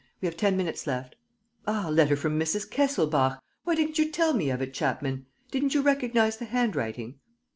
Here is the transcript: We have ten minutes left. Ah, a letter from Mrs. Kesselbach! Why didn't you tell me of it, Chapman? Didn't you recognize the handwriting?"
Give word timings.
We 0.19 0.25
have 0.25 0.35
ten 0.35 0.57
minutes 0.57 0.87
left. 0.87 1.15
Ah, 1.67 1.83
a 1.89 1.91
letter 1.91 2.15
from 2.15 2.39
Mrs. 2.39 2.67
Kesselbach! 2.67 3.37
Why 3.65 3.75
didn't 3.75 3.99
you 3.99 4.09
tell 4.11 4.33
me 4.33 4.49
of 4.49 4.59
it, 4.59 4.73
Chapman? 4.73 5.27
Didn't 5.51 5.75
you 5.75 5.83
recognize 5.83 6.37
the 6.37 6.45
handwriting?" 6.45 7.19